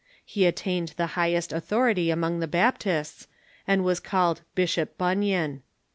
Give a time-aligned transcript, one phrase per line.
[0.25, 3.27] He attained the high est authority among the Baptists,
[3.67, 5.61] and was called Bishop Bun yan.